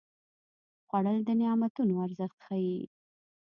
خوړل 0.87 1.17
د 1.25 1.29
نعمتونو 1.41 1.93
ارزښت 2.05 2.37
ښيي 2.45 2.79